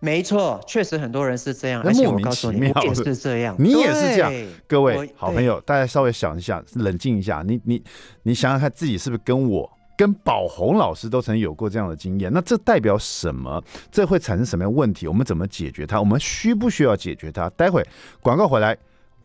[0.00, 4.32] 没错，确实很多人是这样，而且我告诉你，你也是这样，你也是这样。
[4.66, 7.82] 各位好朋友，大家稍微想一下，冷静一下，你你
[8.22, 9.70] 你想想看，自己是不是跟我、
[10.02, 12.28] 跟宝红老师都曾有过这样的经验？
[12.32, 13.62] 那这代表什么？
[13.88, 15.06] 这会产生什么样问题？
[15.06, 16.00] 我们怎么解决它？
[16.00, 17.48] 我们需不需要解决它？
[17.50, 17.86] 待会
[18.20, 18.76] 广告回来，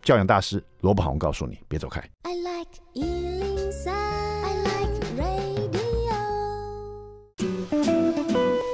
[0.03, 1.99] 教养大师罗宝红告诉你，别走开。
[2.21, 2.67] I like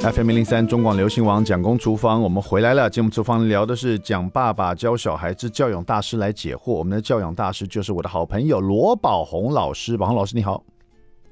[0.02, 2.90] FM 零零三中广流行网蒋公厨房，我们回来了。
[2.90, 6.74] 节目厨房聊的是蒋爸爸教小孩之教养大师来解惑。
[6.74, 9.96] 我们的教养大师就是我的好朋友罗宝红老师。
[9.96, 10.62] 宝红老师你好。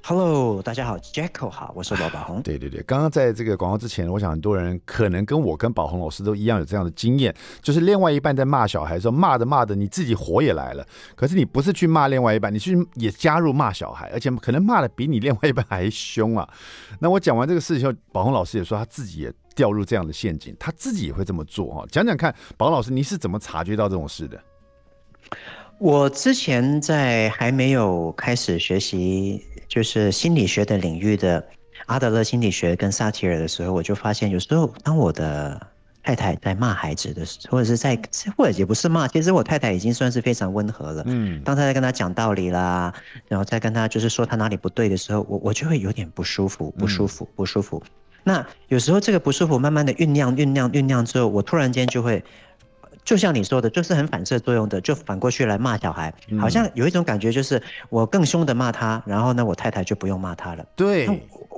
[0.04, 2.42] Hello，大家好，Jacko 好，我是罗宝红。
[2.42, 10.84] 对对对，刚刚在这个广告之前，我想很多人可能跟我跟宝红老师都一样有这样的经验，就是另外一半在骂小孩的时候，骂着骂着，你自己火也来了，
[11.14, 16.48] 可是你不是去骂另外一半，你去也加入骂小孩，而且可能骂的比你另外一半还凶啊。
[16.98, 21.84] 那我讲完这个事情后，宝红老师也说他自己也掉入这样的陷阱，他自己也会这么做哈。
[21.92, 24.36] 讲讲看，宝红老师你是怎么察觉到这种事的？
[25.78, 29.44] 我之前在还没有开始学习。
[29.72, 31.42] 就是心理学的领域的
[31.86, 35.58] 阿德勒心理学跟萨提尔的时候，我就发现有时候当我的
[36.02, 37.98] 太太在骂孩子的时候，或者是在
[38.36, 41.02] 或者也不是骂，其实我太太已经算是非常温和了。
[41.06, 42.92] 嗯，当她在跟他讲道理啦，
[43.28, 47.82] 然后再跟他就是说他哪里不对的时候，我我就会有点不舒服，不舒服，不舒服。
[48.24, 52.22] 那有时候这个不舒服慢慢的酝酿、酝酿、酝酿之后，我突然间就会。
[53.04, 60.64] 就像你说的，就是很反射作用的，就反过去来骂小孩，好像有一种感觉，就是我更凶的骂他，然后呢，我太太就不用骂他了。
[60.76, 61.08] 对，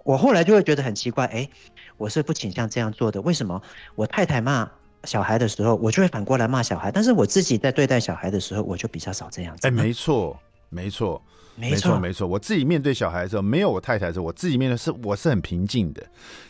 [0.05, 1.49] 我后来就会觉得很奇怪，哎，
[1.97, 3.61] 我是不倾向这样做的，为什么
[3.95, 4.69] 我太太骂
[5.05, 9.69] 小孩的时候，我就会反过来骂小孩，但是我自己在对待小孩的时候，我就比较少这样子。
[9.69, 10.39] 哎，没错，
[10.75, 11.23] 没错。
[11.57, 12.27] 没错，没错。
[12.27, 16.05] 我自己面对小孩的时候，没有我太太的时候，我自己面对是我是很平静的。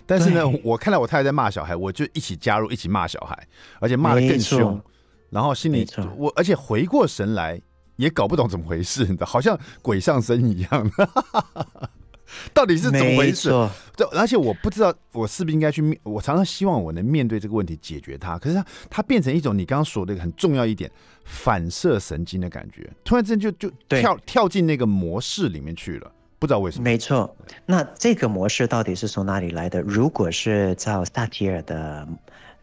[0.07, 3.47] 但是呢，我看到我太太在骂小孩，我就一起加入，一起骂小孩，
[3.81, 4.81] 而且骂的更凶。
[5.29, 7.61] 然后心里我，而且回过神来
[7.97, 10.91] 也搞不懂怎么回事，好像鬼上身一样。
[12.53, 13.51] 到底是怎么回事？
[13.97, 15.99] 对，而且我不知道我是不是应该去面。
[16.03, 18.39] 我常常希望我能面对这个问题，解决它。
[18.39, 20.91] 可是它它变成一种你刚刚说的很重要一点，
[21.25, 26.85] 反射神经的感觉，突然之间就就跳跳进那个模式里面去了，不知道为什么。
[26.85, 29.81] 没错，那这个模式到底是从哪里来的？
[29.83, 32.07] 如果是照萨提尔的。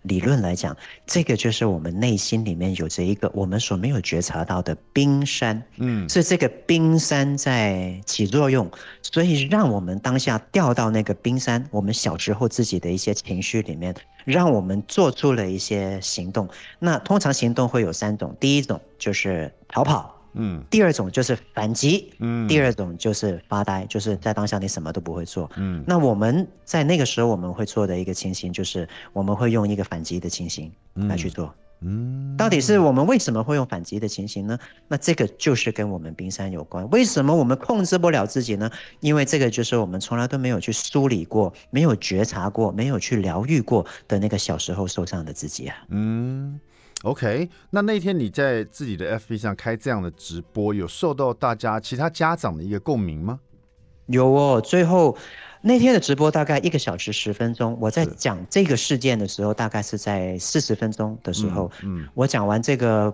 [0.03, 8.69] 理论来讲，这个就是我们内心里面有着一个我们所没有觉察到的冰山，嗯，是这个冰山在起作用，
[9.01, 13.93] 所以让我们当下掉到那个冰山，我们小时候自己的一些情绪里面，
[14.25, 16.49] 让我们做出了一些行动。
[16.79, 20.20] 那通常行动会有三种，第一种就是逃跑。
[20.33, 34.57] 嗯，第二种就是反击，嗯，第二种就是发呆，就是在当下你什么都不会做，嗯，那我们在那个时候我们会做的一个情形就是我们会用一个反击的情形来去做，嗯，到底是我们为什么会用反击的情形呢？
[34.87, 38.69] 那这个就是跟我们冰山有关，为什么我们控制不了自己呢？
[39.01, 46.59] 因为这个就是我们从来都没有去梳理过，没有觉察过，没有去疗愈过的那个小时候受伤的自己啊，嗯。
[47.03, 53.39] OK，那那天你在自己的 FB 上开这样的直播，有受到大家其他家长的一个共鸣吗？
[54.07, 55.17] 有哦，最后
[55.61, 63.13] 那天的直播大概一个小时十分钟，我在讲这个事件的时候，大概是在四十分钟的时候，嗯，嗯，我讲完这个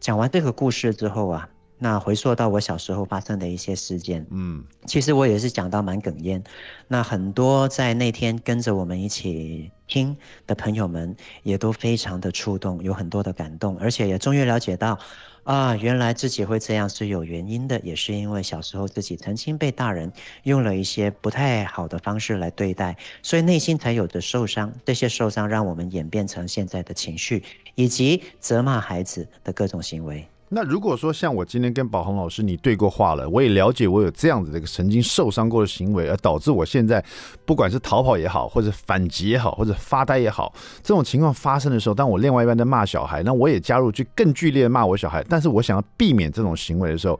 [0.00, 1.48] 讲完这个故事之后啊。
[1.78, 6.42] 那回溯到我小时候发生的一些事件，嗯，其实我也是讲到蛮哽咽。
[6.88, 14.98] 那很多在那天跟着我们一起听的朋友们，也都非常的触动，有很多的感动，而且也终于了解到，
[15.44, 24.72] 啊，原来自己会这样是有原因的，也是因为小时候自己曾经被大人用了一些不太好的方式来对待，所以内心才有着受伤。
[24.84, 27.42] 这些受伤让我们演变成现在的情绪，
[27.74, 30.26] 以及责骂孩子的各种行为。
[30.48, 37.04] 那如果说像我今天跟宝红老师你对过话了，我也了解我有这样子的一个曾经受伤过的行为，而导致我现在
[37.44, 40.54] 不管是逃跑也好，或者反击也好，或者发呆也好，
[40.84, 47.18] 这种情况发生的时候，当我另外一半在骂小孩，那我也加入去更剧烈的骂我小孩，但是我想要避免这种行为的时候，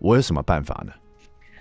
[0.00, 0.92] 我有什么办法呢？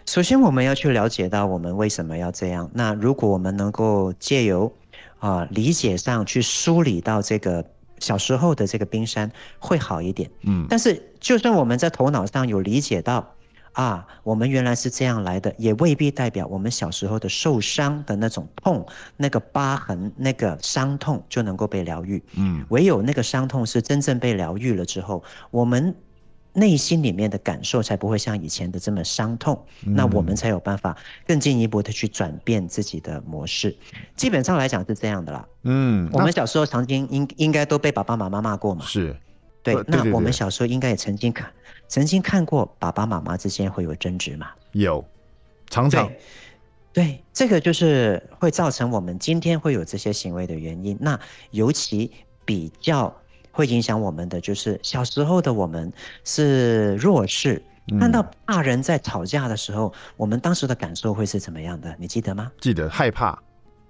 [0.07, 2.67] 首先，我们要去了解到我们为什么要这样。
[2.73, 4.73] 那如果我们能够借由
[5.19, 7.63] 啊、理解上去梳理到这个。
[7.99, 13.33] 小时候的这个冰山会好一点，嗯，但是就算我们在头脑上有理解到，
[13.71, 18.85] 啊，我们原来是这样来的，也未必代表我们小时候的受伤的那种痛、
[19.17, 25.95] 那个疤痕、那个伤痛就能够被疗愈，嗯，唯有那个伤痛是真正被疗愈了之后，我们。
[26.53, 33.75] 内心里面的感受才不会像以前的这么伤痛，嗯，那我们才有办法更进一步的去转变自己的模式。
[34.15, 35.47] 基本上来讲是这样的啦。
[35.63, 38.85] 嗯，我们小时候曾经应应该都被爸爸妈妈骂过嘛。
[38.85, 39.15] 是，
[39.63, 39.75] 对。
[39.87, 41.51] 那我们小时候应该也曾经看，
[41.87, 44.49] 曾经看过爸爸妈妈之间会有争执嘛？
[44.73, 45.03] 有，
[45.71, 46.07] 常常。
[46.93, 50.95] 对，对，这个就是会造成我们今天会有这些行为的原因。
[51.01, 52.11] 那尤其
[52.45, 53.11] 比较。
[53.53, 57.61] 会影响我们的就是小时候的我们是弱势，
[57.99, 61.95] 看到大人在吵架的时候，我们当时的感受会是怎么样的？
[61.99, 62.51] 你记得吗？
[62.59, 63.37] 记得，害怕，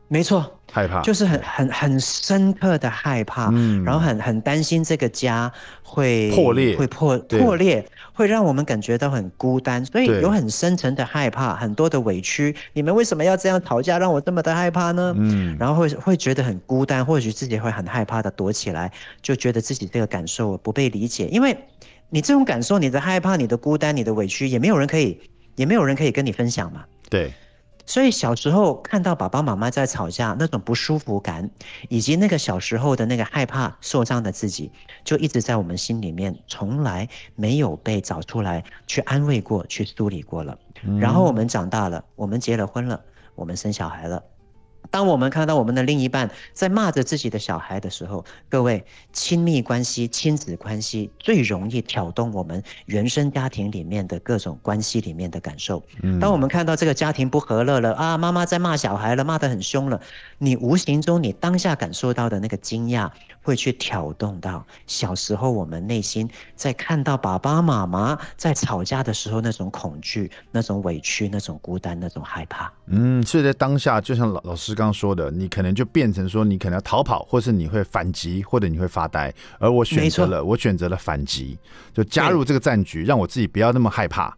[0.08, 1.02] 没错，害怕。
[1.02, 12.56] 就是很很很深刻的害怕，嗯，然后很很担心这个家会破裂，会破破裂，会让我们感觉到很孤单，所以有很深层的害怕，很多的委屈。
[12.74, 15.16] 你们为什么要这样吵架，让我这么的害怕呢？
[15.18, 21.58] 嗯，然后会会觉得很孤单，或许自己会很害怕的躲起来，就觉得自己这个感受不被理解，因为
[22.10, 25.20] 你这种感受，你的害怕、你的孤单、你的委屈，也没有人可以，
[25.56, 26.84] 也没有人可以跟你分享嘛。
[27.10, 27.34] 对。
[27.86, 31.50] 所以小时候看到爸爸妈妈在吵架，那种不舒服感，
[31.89, 34.72] 以及那个小时候的那个害怕受伤的自己，
[35.04, 40.58] 就一直在我们心里面，从来没有被找出来去安慰过，去梳理过了。
[41.00, 43.00] 然后我们长大了，我们结了婚了，
[43.36, 44.24] 我们生小孩了。
[44.91, 55.82] 当我们看到我们的另一半在骂着自己的小孩的时候，各位，亲密关系、亲子关系最容易挑动我们原生家庭里面的各种关系里面的感受。
[56.19, 60.00] 当我们看到这个家庭不和乐了啊，妈妈在骂小孩了，骂得很凶了，
[60.38, 63.10] 你无形中你当下感受到的那个惊讶，
[63.41, 72.72] 会去挑动到小时候我们内心在看到爸爸妈妈在吵架的时候那种恐惧、那种委屈、那种孤单、那种害怕。
[72.88, 74.84] 嗯，所以在当下，就像老老师刚。
[74.84, 79.34] 刚说的，你可能就变成说，你可能要逃跑，或是你会反击，或者你会发呆。
[79.58, 81.58] 而我选择了，我选择了反击，
[81.94, 84.36] 就加入这个战局，让我自己不要那么害怕。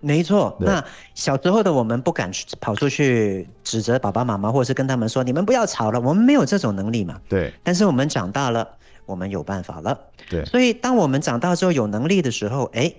[0.00, 0.56] 没错。
[0.58, 0.82] 那
[1.14, 7.20] 小时候的我们不敢跑出去指责爸爸妈妈，或者是跟他们说：“你们不要吵了。”我们没有这种能力嘛。
[7.28, 7.52] 对。
[7.62, 8.66] 但是我们长大了，
[9.04, 10.00] 我们有办法了。
[10.30, 10.42] 对。
[10.46, 12.94] 所以当我们长大之后有能力的时候，哎，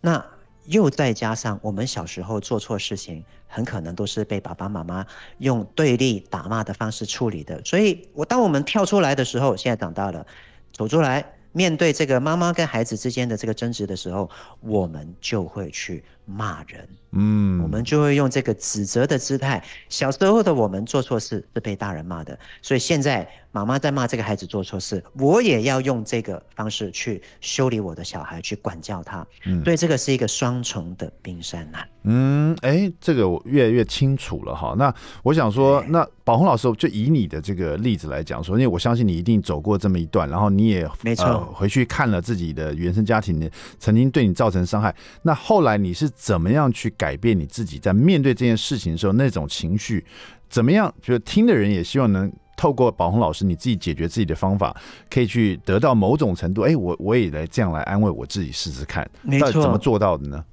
[0.00, 0.24] 那。
[0.66, 3.22] 又再加上我们小时候做错事情，
[3.54, 5.06] 很可能都是被爸爸妈妈
[5.38, 7.64] 用对立打骂的方式处理的。
[7.64, 10.26] 所以，我当我们跳出来的时候，现在长大了，
[10.72, 14.28] 走出来面对这个妈妈跟孩子之间的这个争执的时候，
[14.60, 16.88] 我们就会去骂人。
[17.16, 19.62] 嗯，我们就会用这个指责的姿态。
[19.88, 29.24] 小时候的我们做错事是被大人骂的，所以现在妈妈在骂这个孩子做错事，我也要用这个方式去修理我的小孩，去管教他。
[29.46, 31.78] 嗯，所以这个是一个双重的冰山呐。
[32.02, 34.74] 嗯，哎，这个我越来越清楚了哈。
[34.76, 50.04] 那我想说，那宝红老师就以你的这个例子来讲说，因为我相信你一定走过这么一段，然后你也没错、呃、回去看了自己的原生家庭曾经对你造成伤害，那后来你是怎么样去改变你自己在面对这件事情的时候那种情绪，
[50.48, 50.92] 怎么样？
[51.02, 54.74] 就是听的人也希望能透过宝红老师你自己解决自己的方法，
[55.10, 56.62] 可以去得到某种程度。
[56.62, 59.46] 哎，我我也来这样来安慰我自己试试看，没错。
[59.46, 60.44] 到底怎么做到的呢？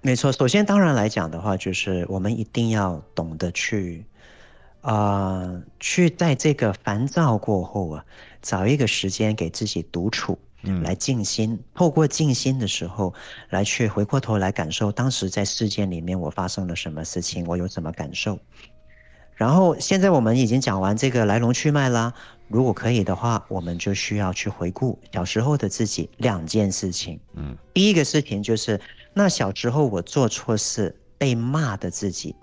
[0.00, 4.04] 没错，首先当然来讲的话，就是我们一定要懂得去
[4.82, 4.92] 啊、
[5.40, 8.04] 呃，去在这个烦躁过后啊，
[8.42, 10.38] 找一个时间给自己独处。
[10.66, 13.12] 嗯，来静心，透过静心的时候，
[13.50, 18.38] 来去回过头来感受当时在事件里面我发生了什么事情，我有什么感受。
[19.34, 22.12] 然后现在我们已经讲完这个来龙去脉啦，
[22.48, 27.20] 如果可以的话，我们就需要去回顾小时候的自己两件事情。
[27.34, 28.80] 嗯，第一个事情就是
[29.12, 32.34] 那小时候我做错事被骂的自己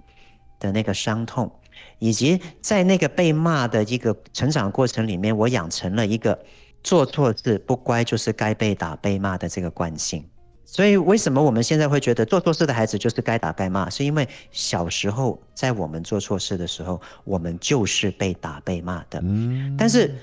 [0.60, 1.52] 的那个伤痛，
[1.98, 6.38] 以及在那个被骂的一个成长过程里面，我养成了一个。
[6.84, 10.26] 做错事不乖就是该被打被骂的这个惯性，
[10.66, 13.90] 所以为什么我们现在会觉得做错事的孩子就是该打该骂？
[13.90, 19.20] 是因为小时候在我们做错事的时候，我们就是被打被骂的。
[19.22, 20.16] 嗯，但是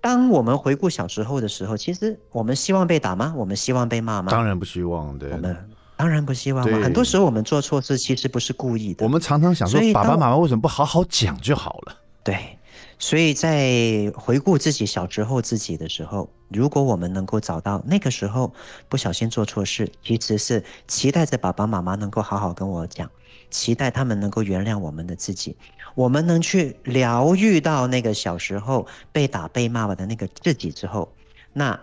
[0.00, 3.34] 当我们回顾小时候的时候，其实我们希望被打吗？
[3.36, 4.30] 我们希望被骂吗？
[4.30, 5.32] 当然不希望，对。
[5.32, 5.56] 我们
[5.96, 6.78] 当然不希望嘛。
[6.80, 9.04] 很多时候我们做错事其实不是故意的。
[9.04, 11.96] 我们常常想说，爸爸妈妈为什么不好好讲就好了？
[12.22, 12.58] 对。
[12.98, 18.54] 所以在回顾自己小时候自己的时候，如果我们能够找到那个时候
[18.88, 23.10] 不小心做错事，其实是期待着爸爸妈妈能够好好跟我讲，
[23.50, 25.54] 期待他们能够原谅我们的自己，
[25.94, 31.12] 我们能去疗愈到那个小时候被打被骂的那个自己之后，
[31.52, 31.78] 那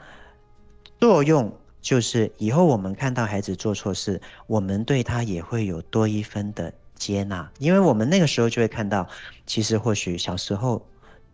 [1.00, 9.08] 作用就是以后我们看到孩子做错事，我们对他也会有多一分的接纳，因为我们那个时候就会看到，
[9.46, 10.84] 其实或许小时候。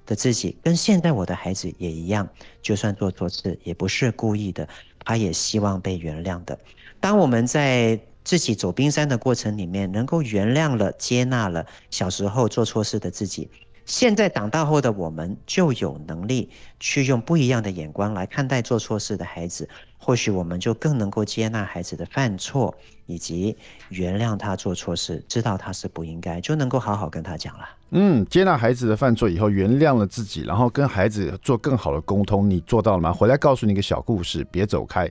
[0.10, 2.28] 的自己跟现在我的孩子也一样，
[2.63, 4.67] 就算做错事也不是故意的，
[5.06, 6.58] 他也希望被原谅的。
[7.00, 13.48] 当我们在自己走冰山的过程里面，能够原谅了、接纳了小时候做错事的自己，
[13.89, 16.47] 现在长大后的我们就有能力
[16.80, 19.67] 去用不一样的眼光来看待做错事的孩子。
[19.97, 22.73] 或许我们就更能够接纳孩子的犯错，
[23.08, 23.58] 以及
[23.89, 27.67] 原谅他做错事，知道他是不应该，就能够好好跟他讲了。
[27.89, 33.12] 嗯，接纳孩子的犯错以后，原谅了自己，然后跟孩子做更好的沟通，你做到了吗？
[33.12, 35.10] 回来告诉你一个小故事，别走开。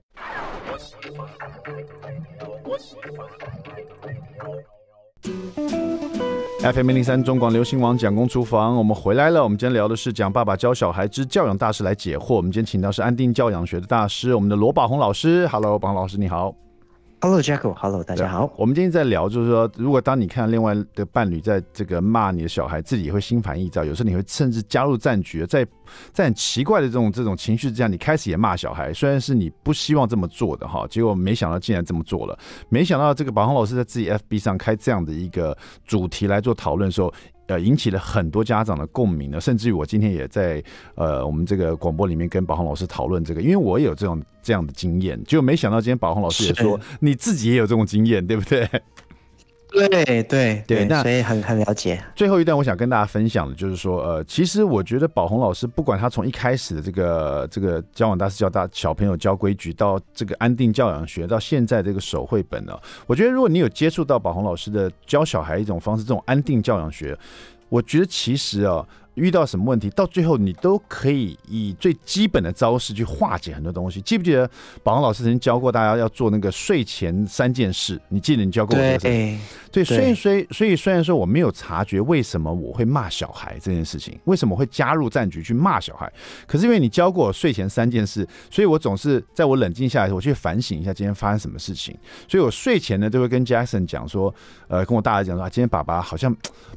[6.61, 9.45] FM 零三中广流行网蒋公厨房，我们回来了。
[9.45, 12.35] 我们今天聊的是讲爸爸教小孩之教养大师来解惑。
[12.35, 15.47] 我们今天请到是安定教养学的大师，我们的罗宝红老师。
[15.47, 16.53] Hello，宝红老师，你好。
[17.21, 18.49] Hello，Jacko，Hello，大家好。
[18.57, 25.67] 我们今天在聊，就是说，如果当你看到另外的伴侣在这个骂你的小孩，自己也会心烦意躁，有时候你会甚至加入战局，在
[26.13, 32.39] 在很奇怪的这种这种情绪之下，你开始也骂小孩，虽然是你不希望这么做的哈，结果没想到竟然这么做了，
[32.69, 37.13] 没想到这个宝红老师在自己 FB 上开这样的一个主题来做讨论的时候。
[37.49, 40.63] 呃，引起了很多家长的共鸣呢，甚至于我今天也在
[40.95, 48.69] 呃我们这个广播里面跟宝红老师讨论这个，因为我也有这种这样的经验，就没想到今天宝红老师也说你自己也有这种经验，对不对？
[49.71, 52.03] 对对对，那所以很很了解。
[52.17, 67.17] 最后一段我想跟大家分享的就是说，呃，其实我觉得宝红老师不管他从一开始的这个这个交往大师教大小朋友教规矩，到这个安定教养学，到现在这个手绘本呢，我觉得如果你有接触到宝红老师的教小孩一种方式，这种安定教养学，
[67.69, 68.87] 我觉得其实啊。
[69.19, 74.01] 遇到什么问题，到最后你都可以以最基本的招式去化解很多东西。
[74.01, 74.49] 记不记得
[74.83, 78.01] 宝鸿老师曾经教过大家要做那个睡前三件事？
[78.09, 79.01] 你记得你教过我这个？
[79.01, 79.39] 事，
[79.73, 86.11] 对，所以所以所以虽然说我没有察觉为什么我会骂小孩这件事情，为什么会加入战局去骂小孩，
[86.47, 91.97] 可是因为你教过我睡前三件事，所以我总是在我冷静下来，我去反省一下今天发生什么事情。
[92.29, 94.33] 所以我睡前呢都会跟 Jackson 讲说，
[94.69, 96.35] 呃，跟我大儿讲说啊，今天爸爸好像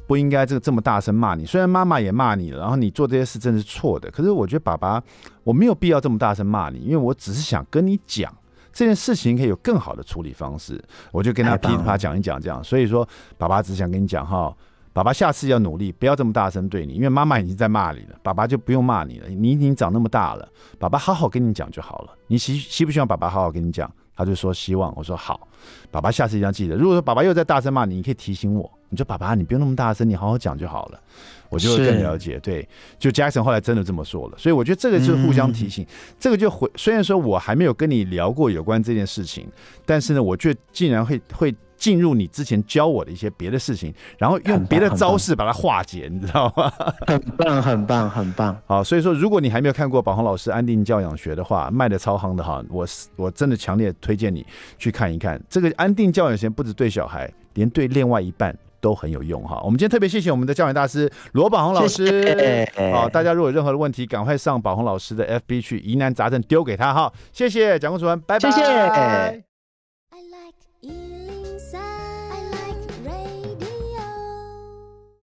[0.08, 2.31] 不应该这个这么大声骂你，虽然妈妈也骂。
[2.34, 4.10] 你了，然后你做这些事真是错的。
[4.10, 5.02] 可是我觉得爸爸，
[5.44, 8.34] 我没有必要这么大声骂你，因为我只是想跟你讲
[8.72, 10.82] 这件事情可以有更好的处理方式。
[11.10, 12.62] 我就跟他噼里啪讲一讲，这样。
[12.62, 13.06] 所以说，
[13.36, 14.54] 爸爸只想跟你讲哈，
[14.92, 19.28] 爸爸下次要努力，不要这么大声对你，因为妈妈已经在骂你了，爸爸就不用骂你了。
[19.28, 22.10] 你已经长那么大了，爸爸好好跟你讲就好了。
[22.26, 23.90] 你希希不希望爸爸好好跟你讲？
[24.14, 24.92] 他就说希望。
[24.94, 25.48] 我说好，
[25.90, 26.76] 爸爸下次一定要记得。
[26.76, 28.70] 如果说爸爸又在大声骂你，你可以提醒我。
[28.92, 31.00] 你说爸爸，你不用那么大声，你好好讲就好了。
[31.48, 32.66] 我就会更了解，对，
[32.98, 36.70] 就 Jackson 后来真的这么说了，所以我觉得这个是互相提醒，嗯、这个就回。
[36.76, 39.46] 虽然说我还没有跟你聊过有关这件事情，
[39.84, 46.72] 但是呢，我却竟然会会进入你之前教我的一些别的事情，然后用别的招式把它化解，你知道吗？
[47.06, 48.56] 很棒，很棒，很棒。
[48.64, 52.86] 好，所以说如果你还没有看过宝红老师安定教养学的话，卖的超夯的哈，我
[53.16, 54.46] 我真的强烈推荐你
[54.78, 55.38] 去看一看。
[55.50, 58.56] 这个安定教养学不止对小孩，连对另外一半。
[58.82, 62.68] 都很有用哈，我们今天特别谢谢我们的教养大师罗宝红老师。
[62.92, 67.10] 好，大家如果有任何的问题，赶快上宝红老师的 FB 去疑难杂症丢给他哈。
[67.32, 68.50] 谢谢，蒋公主任，拜拜。
[68.50, 69.51] 谢谢。